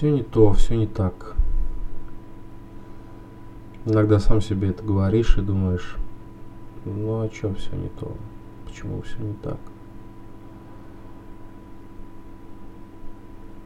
Все 0.00 0.10
не 0.10 0.22
то, 0.22 0.54
все 0.54 0.76
не 0.76 0.86
так. 0.86 1.34
Иногда 3.84 4.18
сам 4.18 4.40
себе 4.40 4.70
это 4.70 4.82
говоришь 4.82 5.36
и 5.36 5.42
думаешь, 5.42 5.96
ну 6.86 7.20
а 7.20 7.30
что 7.30 7.52
все 7.52 7.76
не 7.76 7.90
то? 7.90 8.16
Почему 8.64 9.02
все 9.02 9.18
не 9.18 9.34
так? 9.34 9.58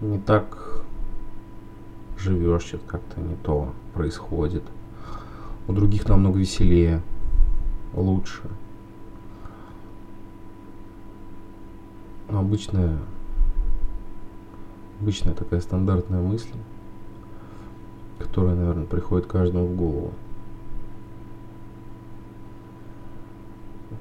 Не 0.00 0.18
так 0.18 0.82
живешь, 2.18 2.64
что-то 2.64 2.84
как-то 2.88 3.20
не 3.20 3.36
то 3.36 3.72
происходит. 3.94 4.64
У 5.68 5.72
других 5.72 6.08
намного 6.08 6.40
веселее, 6.40 7.00
лучше. 7.92 8.42
Обычная, 12.28 12.98
обычная 15.00 15.34
такая 15.34 15.60
стандартная 15.60 16.20
мысль, 16.20 16.54
которая, 18.18 18.54
наверное, 18.54 18.86
приходит 18.86 19.26
каждому 19.26 19.66
в 19.66 19.76
голову. 19.76 20.12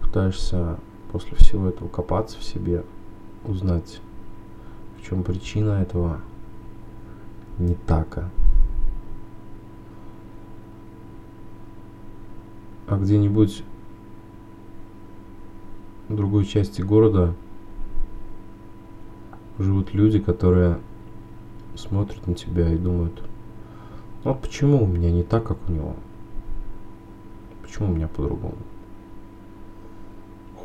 Пытаешься 0.02 0.78
после 1.12 1.36
всего 1.38 1.68
этого 1.68 1.88
копаться 1.88 2.38
в 2.38 2.44
себе, 2.44 2.84
узнать, 3.46 4.00
в 4.98 5.08
чем 5.08 5.24
причина 5.24 5.82
этого 5.82 6.22
не 7.60 7.76
така. 7.76 8.30
А 12.88 12.98
где-нибудь 12.98 13.64
в 16.10 16.16
другой 16.16 16.46
части 16.46 16.82
города 16.82 17.34
живут 19.60 19.94
люди, 19.94 20.20
которые 20.20 20.80
смотрят 21.76 22.26
на 22.28 22.36
тебя 22.36 22.72
и 22.72 22.78
думают, 22.78 23.22
ну 24.24 24.32
вот 24.32 24.42
почему 24.42 24.84
у 24.84 24.88
меня 24.88 25.12
не 25.12 25.23
так, 25.23 25.45
как 25.45 25.58
у 25.68 25.72
него? 25.72 25.95
Почему 27.62 27.90
у 27.90 27.95
меня 27.95 28.08
по-другому? 28.08 28.58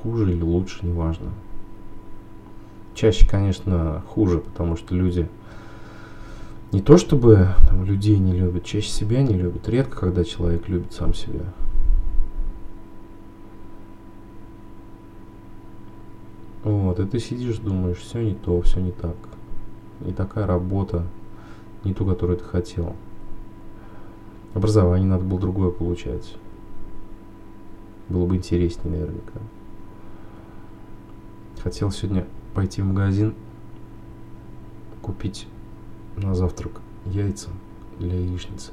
Хуже 0.02 0.32
или 0.32 0.42
лучше, 0.42 0.86
неважно. 0.86 1.30
Чаще, 2.94 3.28
конечно, 3.28 4.02
хуже, 4.08 4.38
потому 4.38 4.76
что 4.76 4.94
люди 4.94 5.28
не 6.72 6.82
то 6.82 6.98
чтобы 6.98 7.48
там, 7.62 7.84
людей 7.84 8.18
не 8.18 8.32
любят, 8.32 8.64
чаще 8.64 8.88
себя 8.88 9.22
не 9.22 9.34
любят. 9.34 9.68
Редко, 9.68 9.98
когда 9.98 10.24
человек 10.24 10.68
любит 10.68 10.92
сам 10.92 11.14
себя. 11.14 11.44
Вот, 16.64 16.98
и 16.98 17.06
ты 17.06 17.18
сидишь, 17.18 17.58
думаешь, 17.58 17.98
все 17.98 18.22
не 18.22 18.34
то, 18.34 18.60
все 18.62 18.80
не 18.80 18.90
так. 18.90 19.16
Не 20.00 20.12
такая 20.12 20.46
работа, 20.46 21.06
не 21.84 21.94
ту, 21.94 22.04
которую 22.04 22.38
ты 22.38 22.44
хотел. 22.44 22.94
Образование 24.54 25.08
надо 25.08 25.24
было 25.24 25.40
другое 25.40 25.70
получать. 25.70 26.36
Было 28.08 28.26
бы 28.26 28.36
интереснее 28.36 28.90
наверняка. 28.90 29.40
Хотел 31.62 31.90
сегодня 31.90 32.26
пойти 32.54 32.82
в 32.82 32.86
магазин, 32.86 33.34
купить 35.02 35.46
на 36.16 36.34
завтрак 36.34 36.80
яйца 37.06 37.50
для 37.98 38.14
яичницы. 38.14 38.72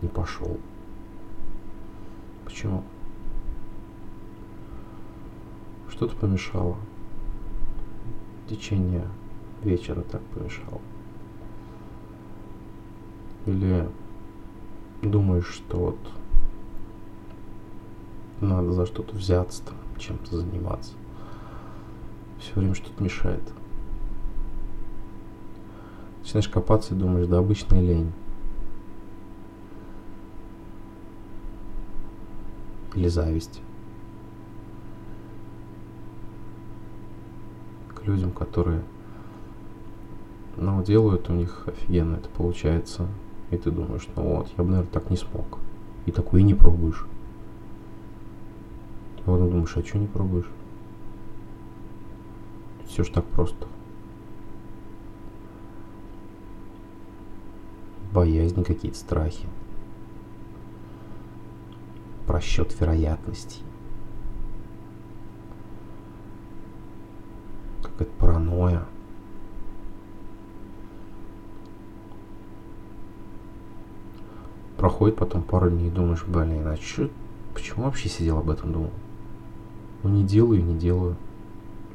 Не 0.00 0.08
пошел. 0.08 0.58
Почему? 2.44 2.82
Что-то 6.02 6.16
помешало. 6.16 6.76
Течение 8.48 9.06
вечера 9.62 10.00
так 10.00 10.20
помешало. 10.34 10.80
Или 13.46 13.88
думаешь, 15.00 15.46
что 15.46 15.76
вот 15.76 15.98
надо 18.40 18.72
за 18.72 18.86
что-то 18.86 19.14
взяться, 19.14 19.64
там, 19.64 19.76
чем-то 19.96 20.38
заниматься. 20.38 20.94
Все 22.40 22.52
время 22.56 22.74
что-то 22.74 23.00
мешает. 23.00 23.52
Начинаешь 26.18 26.48
копаться 26.48 26.96
и 26.96 26.98
думаешь, 26.98 27.28
да 27.28 27.38
обычная 27.38 27.80
лень. 27.80 28.10
Или 32.96 33.06
зависть. 33.06 33.60
Людям, 38.04 38.32
которые 38.32 38.82
ну, 40.56 40.82
делают 40.82 41.30
у 41.30 41.32
них 41.32 41.64
офигенно 41.66 42.16
это 42.16 42.28
получается. 42.28 43.06
И 43.50 43.56
ты 43.56 43.70
думаешь, 43.70 44.08
ну 44.16 44.36
вот, 44.36 44.48
я 44.56 44.64
бы, 44.64 44.70
наверное, 44.70 44.92
так 44.92 45.10
не 45.10 45.16
смог. 45.16 45.58
И 46.06 46.10
такое 46.10 46.40
и 46.40 46.44
не 46.44 46.54
пробуешь. 46.54 47.06
А 49.18 49.30
потом 49.30 49.50
думаешь, 49.50 49.76
а 49.76 49.84
что 49.84 49.98
не 49.98 50.06
пробуешь? 50.06 50.48
Все 52.86 53.04
ж 53.04 53.08
так 53.08 53.24
просто. 53.24 53.66
боязни, 58.12 58.62
какие-то 58.62 58.98
страхи, 58.98 59.48
просчет 62.26 62.78
вероятностей, 62.78 63.62
паранойя. 68.52 68.84
Проходит 74.76 75.16
потом 75.16 75.42
пару 75.42 75.70
дней 75.70 75.88
и 75.88 75.90
думаешь, 75.90 76.24
блин, 76.26 76.66
а 76.66 76.76
чё, 76.76 77.08
почему 77.54 77.84
вообще 77.84 78.08
сидел 78.08 78.38
об 78.38 78.50
этом 78.50 78.72
думал? 78.72 78.90
Ну 80.02 80.10
не 80.10 80.24
делаю, 80.24 80.64
не 80.64 80.76
делаю. 80.76 81.16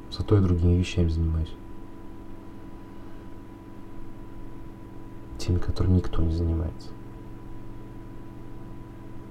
Зато 0.09 0.35
я 0.35 0.41
другими 0.41 0.73
вещами 0.73 1.09
занимаюсь. 1.09 1.53
теми, 5.37 5.59
которыми 5.59 5.97
никто 5.97 6.21
не 6.21 6.33
занимается. 6.33 6.89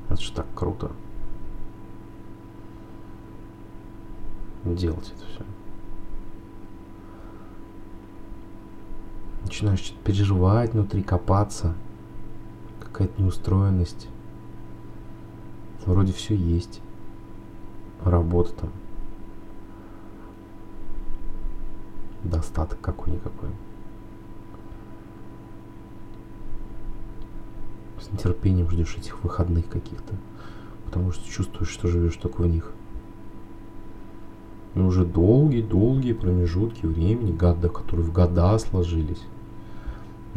Это 0.08 0.22
же 0.22 0.32
так 0.32 0.46
круто. 0.54 0.92
Делать 4.64 5.12
это 5.14 5.26
все. 5.26 5.55
Начинаешь 9.46 9.78
что-то 9.78 10.02
переживать 10.02 10.72
внутри, 10.72 11.04
копаться. 11.04 11.76
Какая-то 12.80 13.22
неустроенность. 13.22 14.08
Вроде 15.84 16.12
все 16.12 16.34
есть. 16.34 16.80
Работа 18.02 18.52
там. 18.54 18.72
Достаток 22.24 22.80
какой-никакой. 22.80 23.50
с 28.00 28.12
нетерпением 28.12 28.68
ждешь 28.68 28.96
этих 28.96 29.22
выходных 29.22 29.68
каких-то, 29.68 30.14
потому 30.84 31.12
что 31.12 31.24
чувствуешь, 31.28 31.70
что 31.70 31.88
живешь 31.88 32.16
только 32.16 32.42
в 32.42 32.46
них. 32.48 32.72
И 34.74 34.80
уже 34.80 35.04
долгие-долгие 35.04 36.14
промежутки 36.14 36.84
времени, 36.84 37.32
года, 37.32 37.68
которые 37.68 38.04
в 38.04 38.12
года 38.12 38.58
сложились, 38.58 39.22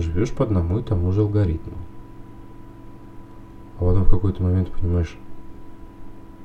живешь 0.01 0.31
по 0.31 0.43
одному 0.43 0.79
и 0.79 0.83
тому 0.83 1.11
же 1.11 1.21
алгоритму. 1.21 1.77
А 3.79 3.85
потом 3.85 4.03
в 4.03 4.09
какой-то 4.09 4.43
момент 4.43 4.69
понимаешь, 4.71 5.17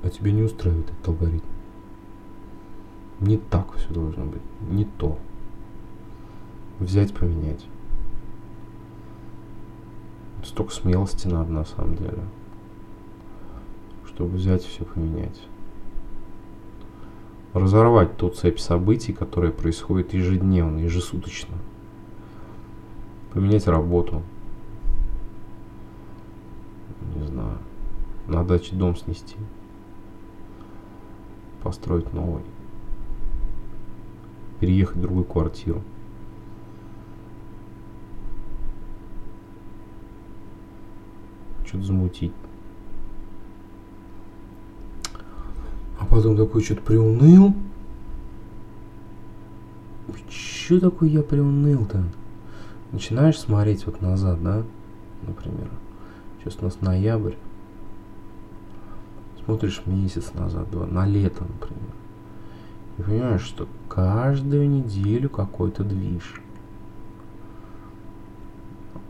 а 0.03 0.11
тебе 0.11 0.33
не 0.33 0.43
устраивает 0.43 0.91
этот 0.91 1.09
алгоритм. 1.09 1.47
Не 3.21 3.39
так 3.39 3.75
все 3.77 3.93
должно 3.93 4.25
быть, 4.25 4.43
не 4.69 4.85
то. 4.85 5.19
Взять, 6.81 7.15
поменять 7.15 7.65
столько 10.47 10.73
смелости 10.73 11.27
надо 11.27 11.50
на 11.53 11.65
самом 11.65 11.97
деле, 11.97 12.23
чтобы 14.07 14.37
взять 14.37 14.65
и 14.65 14.69
все 14.69 14.85
поменять. 14.85 15.41
Разорвать 17.53 18.17
ту 18.17 18.31
цепь 18.31 18.59
событий, 18.59 19.12
которая 19.12 19.53
происходит 19.53 20.12
ежедневно, 20.12 20.79
ежесуточно. 20.79 21.57
Поменять 23.35 23.67
работу. 23.67 24.23
Не 27.17 27.27
знаю. 27.27 27.59
На 28.29 28.45
даче 28.45 28.77
дом 28.77 28.97
снести. 28.97 29.37
Построить 31.63 32.13
новый. 32.13 32.43
Переехать 34.61 34.97
в 34.97 35.01
другую 35.03 35.25
квартиру. 35.25 35.83
что-то 41.75 41.87
замутить. 41.87 42.33
А 45.99 46.07
потом 46.07 46.37
такой 46.37 46.63
что-то 46.63 46.83
приуныл. 46.83 47.53
Че 50.29 50.79
такой 50.79 51.11
я 51.11 51.23
приуныл-то? 51.23 52.05
Начинаешь 52.94 53.38
смотреть 53.38 53.87
вот 53.87 54.00
назад, 54.00 54.43
да, 54.43 54.62
например, 55.26 55.69
сейчас 56.38 56.56
у 56.61 56.64
нас 56.64 56.81
ноябрь, 56.81 57.35
смотришь 59.44 59.82
месяц 59.85 60.32
назад, 60.32 60.70
два, 60.70 60.87
на 60.87 61.05
лето, 61.05 61.43
например, 61.43 61.93
и 62.99 63.02
понимаешь, 63.02 63.43
что 63.43 63.69
каждую 63.88 64.70
неделю 64.70 65.29
какой-то 65.29 65.82
движ. 65.82 66.41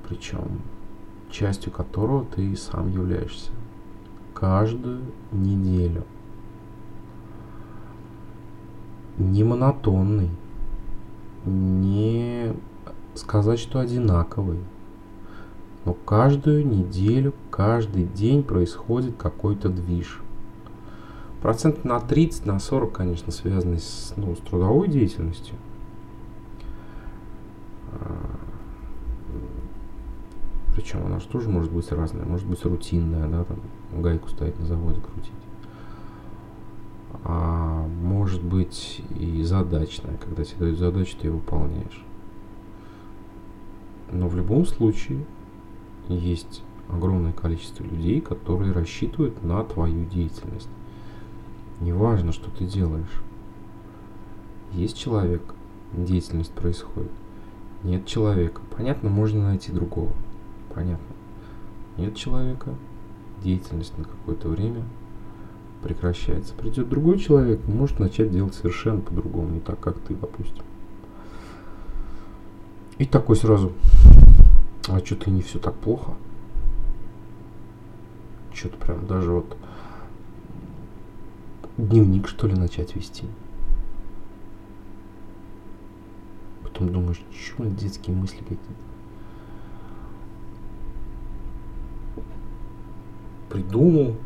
Причем 0.09 0.63
частью 1.31 1.71
которого 1.71 2.25
ты 2.25 2.57
сам 2.57 2.91
являешься. 2.91 3.51
Каждую 4.33 5.03
неделю. 5.31 6.05
Не 9.19 9.45
монотонный, 9.45 10.31
не 11.45 12.55
сказать, 13.15 13.59
что 13.59 13.81
одинаковый. 13.81 14.59
Но 15.85 15.93
каждую 15.93 16.67
неделю, 16.67 17.35
каждый 17.51 18.05
день 18.05 18.43
происходит 18.43 19.17
какой-то 19.17 19.69
движ. 19.69 20.21
Процент 21.43 21.85
на 21.85 22.01
30, 22.01 22.47
на 22.47 22.59
40, 22.59 22.93
конечно, 22.93 23.31
связанный 23.31 23.79
с, 23.79 24.15
ну, 24.17 24.35
с 24.35 24.39
трудовой 24.39 24.89
деятельностью. 24.89 25.57
А, 27.93 28.17
Причем 30.75 31.05
она 31.05 31.21
же 31.21 31.27
тоже 31.27 31.51
может 31.51 31.71
быть 31.71 31.91
разная. 31.93 32.25
Может 32.25 32.47
быть 32.47 32.65
рутинная, 32.65 33.29
да, 33.29 33.45
там 33.45 33.59
гайку 34.01 34.29
стоять 34.31 34.59
на 34.59 34.67
заводе 34.67 35.01
крутить. 35.01 35.33
А 37.25 37.87
может 38.03 38.43
быть 38.43 39.03
и 39.19 39.43
задачная, 39.45 40.17
когда 40.17 40.45
тебе 40.45 40.61
дают 40.61 40.79
задачу, 40.79 41.17
ты 41.21 41.29
ее 41.29 41.33
выполняешь. 41.33 42.03
Но 44.15 44.29
в 44.29 44.37
любом 44.37 44.65
случае 44.65 45.27
есть 46.09 46.63
огромное 46.89 47.33
количество 47.33 47.83
людей, 47.83 48.21
которые 48.21 48.73
рассчитывают 48.73 49.43
на 49.43 49.63
твою 49.65 50.05
деятельность. 50.05 50.69
Неважно, 51.81 52.31
что 52.31 52.49
ты 52.51 52.65
делаешь. 52.65 53.23
Есть 54.73 54.97
человек, 54.97 55.43
деятельность 55.93 56.53
происходит. 56.53 57.11
Нет 57.83 58.07
человека. 58.07 58.61
Понятно, 58.77 59.11
можно 59.11 59.49
найти 59.49 59.73
другого. 59.73 60.13
Понятно. 60.73 61.15
Нет 61.99 62.15
человека, 62.15 62.73
деятельность 63.43 63.99
на 63.99 64.05
какое-то 64.05 64.49
время 64.49 64.85
прекращается. 65.83 66.55
Придет 66.55 66.89
другой 66.89 67.19
человек, 67.19 67.61
может 67.67 67.99
начать 67.99 68.31
делать 68.31 68.55
совершенно 68.55 69.01
по-другому, 69.01 69.51
не 69.51 69.61
так, 69.61 69.81
как 69.81 69.99
ты, 69.99 70.15
допустим. 70.15 70.65
И 72.99 73.07
такой 73.07 73.37
сразу, 73.37 73.73
а 74.89 75.01
что-то 75.05 75.31
не 75.31 75.43
все 75.43 75.59
так 75.59 75.75
плохо. 75.75 76.15
Что-то 78.53 78.77
прям 78.77 79.07
даже 79.07 79.33
вот 79.33 79.57
дневник, 81.77 82.29
что 82.29 82.47
ли, 82.47 82.55
начать 82.55 82.95
вести. 82.95 83.25
Потом 86.63 86.93
думаешь, 86.93 87.21
что 87.33 87.65
детские 87.65 88.15
мысли 88.15 88.39
какие-то. 88.39 88.63
Придумал, 93.49 94.17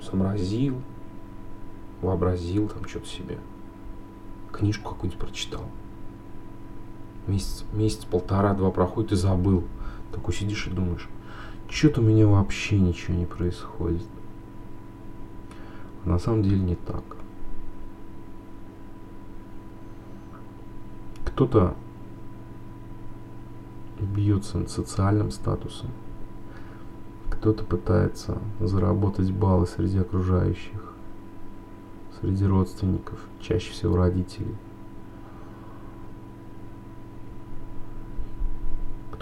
сообразил, 0.00 0.80
вообразил 2.00 2.68
там 2.68 2.86
что-то 2.86 3.06
себе. 3.06 3.38
Книжку 4.52 4.90
какую-нибудь 4.90 5.20
прочитал. 5.20 5.64
Месяц, 7.26 7.64
месяц, 7.72 8.04
полтора, 8.04 8.54
два 8.54 8.70
проходит 8.70 9.12
и 9.12 9.16
забыл. 9.16 9.64
Такой 10.12 10.32
сидишь 10.32 10.66
и 10.66 10.70
думаешь, 10.70 11.08
что-то 11.68 12.00
у 12.00 12.04
меня 12.04 12.26
вообще 12.26 12.78
ничего 12.78 13.16
не 13.16 13.26
происходит. 13.26 14.06
А 16.04 16.08
на 16.08 16.18
самом 16.18 16.42
деле 16.42 16.60
не 16.60 16.76
так. 16.76 17.02
Кто-то 21.24 21.74
бьется 24.00 24.58
над 24.58 24.70
социальным 24.70 25.30
статусом, 25.30 25.90
кто-то 27.30 27.64
пытается 27.64 28.38
заработать 28.60 29.30
баллы 29.32 29.66
среди 29.66 29.98
окружающих, 29.98 30.94
среди 32.20 32.46
родственников, 32.46 33.18
чаще 33.40 33.72
всего 33.72 33.96
родителей. 33.96 34.54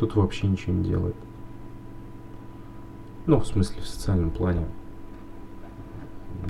Кто-то 0.04 0.20
вообще 0.20 0.48
ничего 0.48 0.74
не 0.74 0.84
делает. 0.84 1.16
Ну, 3.24 3.40
в 3.40 3.46
смысле, 3.46 3.80
в 3.80 3.86
социальном 3.86 4.30
плане. 4.32 4.66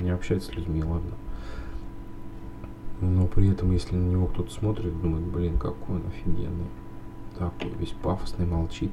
Не 0.01 0.09
общается 0.09 0.49
с 0.49 0.55
людьми, 0.55 0.83
ладно. 0.83 1.13
Но 2.99 3.27
при 3.27 3.47
этом, 3.49 3.71
если 3.71 3.95
на 3.95 4.09
него 4.09 4.27
кто-то 4.27 4.51
смотрит, 4.51 5.01
думает, 5.01 5.23
блин, 5.23 5.57
какой 5.57 5.95
он 5.95 6.03
офигенный. 6.07 6.67
Такой, 7.39 7.69
весь 7.79 7.91
пафосный, 8.03 8.45
молчит. 8.45 8.91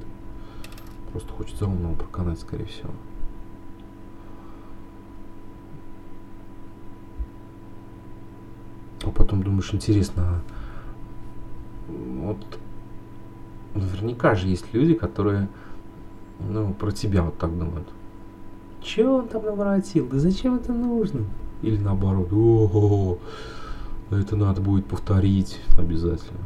Просто 1.11 1.33
хочет 1.33 1.57
за 1.57 1.65
умного 1.67 1.95
проканать, 1.95 2.39
скорее 2.39 2.67
всего. 2.67 2.91
А 9.03 9.11
потом 9.11 9.43
думаешь, 9.43 9.73
интересно, 9.73 10.23
а 10.23 10.41
вот 11.89 12.37
наверняка 13.75 14.35
же 14.35 14.47
есть 14.47 14.73
люди, 14.73 14.93
которые 14.93 15.47
ну, 16.39 16.73
про 16.73 16.91
тебя 16.91 17.23
вот 17.23 17.37
так 17.37 17.57
думают. 17.57 17.87
Че 18.81 19.07
он 19.07 19.27
там 19.27 19.45
наворотил? 19.45 20.07
Да 20.07 20.19
зачем 20.19 20.55
это 20.55 20.73
нужно? 20.73 21.25
Или 21.61 21.77
наоборот, 21.77 22.31
о, 22.33 23.17
это 24.11 24.35
надо 24.35 24.61
будет 24.61 24.85
повторить 24.85 25.59
обязательно. 25.77 26.39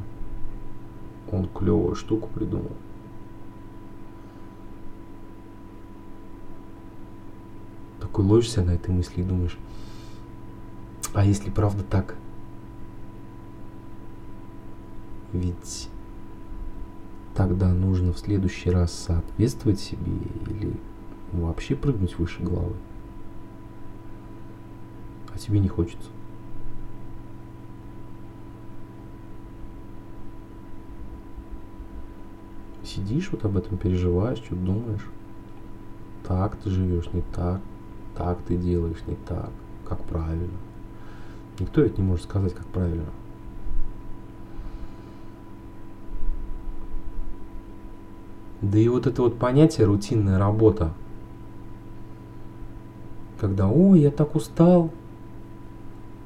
Он 1.32 1.48
клевую 1.48 1.96
штуку 1.96 2.30
придумал. 2.34 2.72
Такой 8.00 8.26
ложишься 8.26 8.62
на 8.62 8.72
этой 8.72 8.92
мысли 8.92 9.22
и 9.22 9.24
думаешь, 9.24 9.58
а 11.14 11.26
если 11.26 11.50
правда 11.50 11.84
так? 11.84 12.16
Ведь 15.34 15.90
тогда 17.38 17.72
нужно 17.72 18.14
в 18.14 18.18
следующий 18.18 18.72
раз 18.72 18.92
соответствовать 18.92 19.80
себе 19.80 20.12
или 20.48 20.74
вообще 21.32 21.76
прыгнуть 21.76 22.18
выше 22.18 22.42
головы. 22.42 22.74
А 25.32 25.38
тебе 25.38 25.60
не 25.60 25.68
хочется. 25.68 26.10
Сидишь 32.84 33.30
вот 33.32 33.46
об 33.46 33.56
этом, 33.56 33.78
переживаешь, 33.78 34.40
что 34.40 34.56
думаешь. 34.56 35.06
Так 36.28 36.56
ты 36.56 36.72
живешь, 36.72 37.14
не 37.14 37.22
так. 37.22 37.62
Так 38.16 38.42
ты 38.48 38.58
делаешь, 38.58 39.04
не 39.06 39.16
так. 39.28 39.52
Как 39.88 40.04
правильно. 40.06 40.58
Никто 41.60 41.82
ведь 41.82 42.00
не 42.00 42.04
может 42.04 42.26
сказать, 42.26 42.56
как 42.56 42.66
правильно. 42.66 43.06
Да 48.72 48.78
и 48.80 48.90
вот 48.90 49.08
это 49.08 49.22
вот 49.22 49.40
понятие 49.40 49.88
рутинная 49.88 50.38
работа, 50.38 50.92
когда, 53.40 53.70
ой, 53.70 54.02
я 54.02 54.12
так 54.12 54.36
устал, 54.36 54.92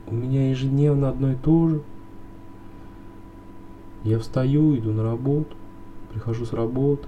у 0.08 0.16
меня 0.16 0.50
ежедневно 0.50 1.10
одно 1.10 1.34
и 1.34 1.36
то 1.36 1.70
же. 1.70 1.82
Я 4.04 4.18
встаю, 4.18 4.76
иду 4.76 4.92
на 4.92 5.04
работу, 5.04 5.56
прихожу 6.12 6.46
с 6.46 6.54
работы, 6.54 7.08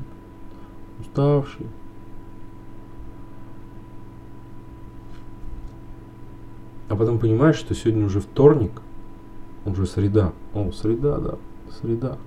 уставший. 1.00 1.66
А 6.90 6.96
потом 6.96 7.18
понимаешь, 7.18 7.56
что 7.56 7.74
сегодня 7.74 8.06
уже 8.06 8.20
вторник, 8.20 8.84
уже 9.66 9.88
среда. 9.88 10.32
О, 10.54 10.72
среда, 10.72 11.18
да, 11.18 11.38
среда 11.82 12.20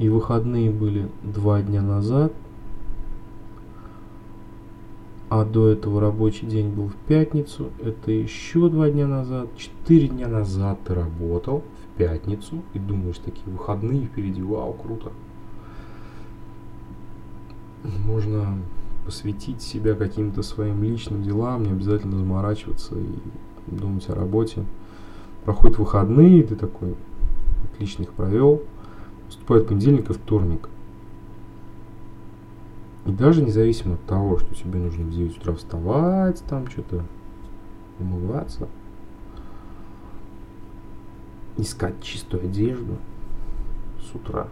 и 0.00 0.08
выходные 0.08 0.70
были 0.70 1.10
два 1.22 1.60
дня 1.60 1.82
назад, 1.82 2.32
а 5.28 5.44
до 5.44 5.68
этого 5.68 6.00
рабочий 6.00 6.46
день 6.46 6.70
был 6.70 6.88
в 6.88 6.94
пятницу, 7.06 7.68
это 7.78 8.10
еще 8.10 8.70
два 8.70 8.88
дня 8.88 9.06
назад, 9.06 9.48
четыре 9.58 10.08
дня 10.08 10.26
назад 10.26 10.78
ты 10.86 10.94
работал 10.94 11.64
в 11.84 11.98
пятницу 11.98 12.62
и 12.72 12.78
думаешь, 12.78 13.18
такие 13.18 13.52
выходные 13.52 14.06
впереди, 14.06 14.40
вау, 14.40 14.72
круто. 14.72 15.12
Можно 17.84 18.56
посвятить 19.04 19.60
себя 19.60 19.94
каким-то 19.94 20.42
своим 20.42 20.82
личным 20.82 21.22
делам, 21.22 21.64
не 21.64 21.72
обязательно 21.72 22.16
заморачиваться 22.16 22.94
и 22.98 23.76
думать 23.76 24.08
о 24.08 24.14
работе. 24.14 24.64
Проходят 25.44 25.76
выходные, 25.76 26.42
ты 26.42 26.56
такой 26.56 26.94
отлично 27.64 28.04
их 28.04 28.12
провел, 28.14 28.62
наступает 29.30 29.68
понедельник 29.68 30.10
и 30.10 30.12
вторник. 30.12 30.68
И 33.06 33.12
даже 33.12 33.42
независимо 33.42 33.94
от 33.94 34.04
того, 34.04 34.38
что 34.38 34.52
тебе 34.56 34.80
нужно 34.80 35.04
в 35.04 35.10
9 35.10 35.38
утра 35.38 35.54
вставать, 35.54 36.42
там 36.48 36.66
что-то 36.68 37.04
умываться, 38.00 38.68
искать 41.56 42.02
чистую 42.02 42.44
одежду 42.44 42.96
с 44.00 44.14
утра. 44.14 44.48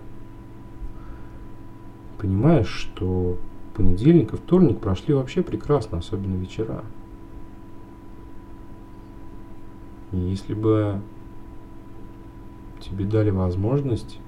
Понимаешь, 2.18 2.68
что 2.68 3.36
понедельник 3.74 4.32
и 4.32 4.36
вторник 4.36 4.78
прошли 4.78 5.12
вообще 5.12 5.42
прекрасно, 5.42 5.98
особенно 5.98 6.36
вечера. 6.36 6.84
И 10.12 10.16
если 10.16 10.54
бы 10.54 11.00
тебе 12.80 13.04
дали 13.04 13.30
возможность, 13.30 14.20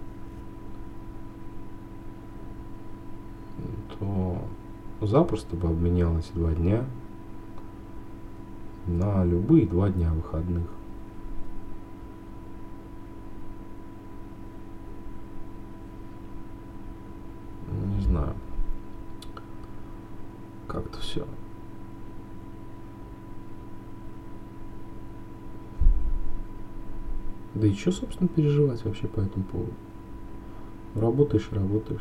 то 3.98 4.38
запросто 5.00 5.56
бы 5.56 5.68
обменялось 5.68 6.30
два 6.34 6.52
дня 6.52 6.84
на 8.86 9.24
любые 9.24 9.66
два 9.66 9.88
дня 9.88 10.12
выходных. 10.12 10.66
Не 17.96 18.00
знаю. 18.02 18.34
Как-то 20.66 20.98
все. 21.00 21.26
Да 27.54 27.66
и 27.66 27.74
что, 27.74 27.92
собственно, 27.92 28.28
переживать 28.28 28.84
вообще 28.84 29.06
по 29.06 29.20
этому 29.20 29.44
поводу? 29.44 29.72
Работаешь 30.94 31.48
и 31.50 31.54
работаешь. 31.54 32.00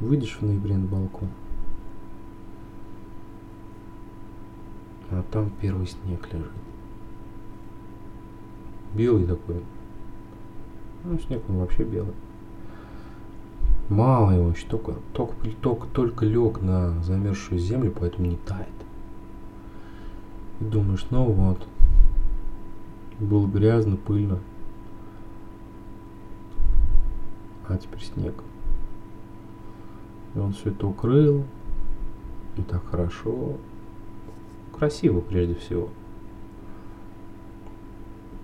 Выйдешь 0.00 0.36
в 0.38 0.42
ноябре 0.42 0.76
на 0.76 0.86
балкон. 0.86 1.28
А 5.10 5.22
там 5.30 5.50
первый 5.60 5.86
снег 5.86 6.28
лежит. 6.32 6.50
Белый 8.94 9.26
такой. 9.26 9.62
Ну, 11.04 11.18
снег 11.18 11.42
он 11.48 11.58
вообще 11.58 11.84
белый. 11.84 12.14
Мало 13.88 14.32
его 14.32 14.50
еще 14.50 14.66
только, 14.66 14.94
только, 15.12 15.36
только, 15.62 15.86
только 15.86 16.24
лег 16.24 16.60
на 16.60 17.00
замерзшую 17.02 17.60
землю, 17.60 17.94
поэтому 17.96 18.26
не 18.26 18.36
тает. 18.36 18.66
И 20.60 20.64
думаешь, 20.64 21.06
ну 21.10 21.24
вот, 21.30 21.66
было 23.20 23.46
грязно, 23.46 23.96
пыльно. 23.96 24.40
А 27.68 27.76
теперь 27.78 28.02
снег. 28.02 28.34
И 30.36 30.38
он 30.38 30.52
все 30.52 30.70
это 30.70 30.86
укрыл. 30.86 31.44
И 32.56 32.62
так 32.62 32.84
хорошо. 32.90 33.54
Красиво 34.78 35.20
прежде 35.20 35.54
всего. 35.54 35.88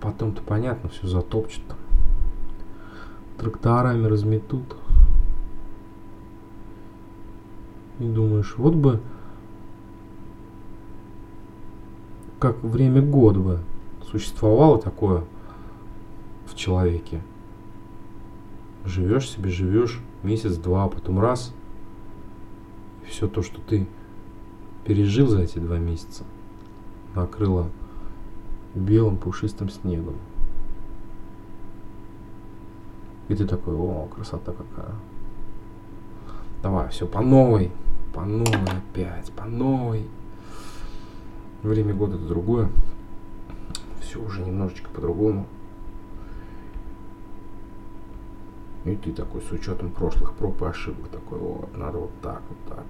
Потом-то 0.01 0.41
понятно, 0.41 0.89
все 0.89 1.07
затопчет 1.07 1.61
там. 1.67 1.77
Тракторами 3.37 4.07
разметут. 4.07 4.75
И 7.99 8.03
думаешь, 8.03 8.55
вот 8.57 8.73
бы 8.73 8.99
как 12.39 12.61
время 12.63 13.01
года 13.01 13.39
бы 13.39 13.59
существовало 14.11 14.81
такое 14.81 15.23
в 16.47 16.55
человеке. 16.55 17.21
Живешь 18.83 19.29
себе, 19.29 19.49
живешь 19.49 20.01
месяц-два, 20.23 20.85
а 20.85 20.89
потом 20.89 21.19
раз, 21.19 21.53
все 23.07 23.27
то, 23.27 23.41
что 23.41 23.61
ты 23.61 23.87
пережил 24.85 25.27
за 25.27 25.41
эти 25.41 25.59
два 25.59 25.77
месяца, 25.77 26.23
накрыло 27.15 27.69
белым 28.75 29.17
пушистым 29.17 29.69
снегом. 29.69 30.15
И 33.29 33.35
ты 33.35 33.45
такой, 33.45 33.75
о, 33.75 34.07
красота 34.13 34.51
какая. 34.51 34.95
Давай, 36.61 36.89
все 36.89 37.07
по 37.07 37.21
новой, 37.21 37.71
по 38.13 38.21
новой 38.25 38.77
опять, 38.77 39.31
по 39.31 39.45
новой. 39.45 40.07
Время 41.61 41.93
года 41.93 42.15
это 42.15 42.25
другое. 42.25 42.69
Все 44.01 44.21
уже 44.21 44.41
немножечко 44.43 44.89
по-другому. 44.89 45.47
И 48.85 48.95
ты 48.95 49.13
такой 49.13 49.41
с 49.41 49.51
учетом 49.51 49.91
прошлых 49.91 50.33
проб 50.33 50.61
и 50.61 50.65
ошибок 50.65 51.07
такой, 51.09 51.39
вот, 51.39 51.77
надо 51.77 51.99
вот 51.99 52.11
так, 52.21 52.41
вот 52.49 52.75
так. 52.75 52.85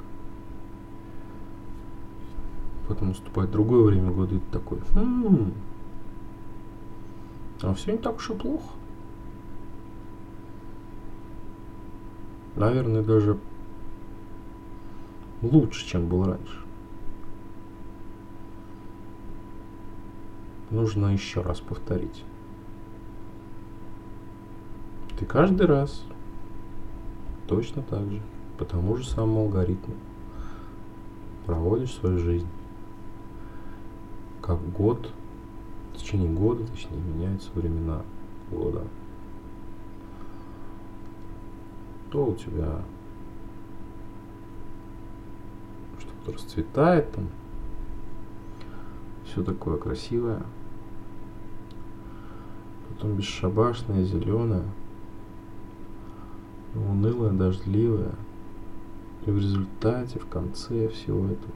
Потом 2.88 3.09
наступает 3.09 3.51
другое 3.51 3.83
время 3.83 4.12
года, 4.12 4.35
и 4.35 4.39
ты 4.39 4.51
такой, 4.51 4.79
хм, 4.95 5.53
а 7.62 7.73
все 7.75 7.91
не 7.91 7.97
так 8.00 8.15
уж 8.15 8.29
и 8.31 8.33
плохо. 8.33 8.69
Наверное, 12.55 13.03
даже 13.03 13.38
лучше, 15.41 15.88
чем 15.88 16.07
был 16.07 16.25
раньше. 16.25 16.63
нужно 20.73 21.13
еще 21.13 21.41
раз 21.41 21.59
повторить. 21.59 22.23
Ты 25.17 25.25
каждый 25.25 25.67
раз 25.67 26.03
точно 27.48 27.84
так 27.84 28.10
же, 28.10 28.22
по 28.58 28.65
тому 28.65 28.96
же 28.96 29.05
самому 29.05 29.41
алгоритму 29.41 29.93
проводишь 31.46 31.93
свою 31.93 32.17
жизнь. 32.17 32.48
Как 34.41 34.60
год, 34.72 35.12
в 35.93 35.98
течение 35.98 36.29
года, 36.29 36.65
точнее, 36.65 37.00
меняются 37.00 37.50
времена 37.53 38.01
года. 38.50 38.84
То 42.12 42.25
у 42.25 42.36
тебя 42.36 42.82
что-то 46.00 46.34
расцветает 46.34 47.12
там, 47.12 47.27
все 49.25 49.43
такое 49.43 49.77
красивое, 49.77 50.43
потом 52.89 53.15
бесшабашная, 53.15 54.03
зеленая, 54.03 54.65
унылая, 56.75 57.32
дождливая. 57.32 58.13
И 59.25 59.32
в 59.32 59.38
результате, 59.38 60.20
в 60.20 60.27
конце 60.27 60.89
всего 60.89 61.25
этого, 61.27 61.53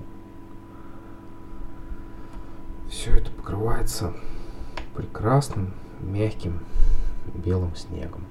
все 2.89 3.11
это 3.15 3.29
покрывается 3.31 4.13
прекрасным, 4.95 5.73
мягким 5.99 6.59
белым 7.35 7.75
снегом. 7.75 8.23